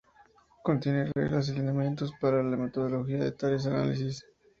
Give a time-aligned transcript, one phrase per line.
[0.63, 4.25] Contiene reglas y lineamientos para la metodología de tales análisis.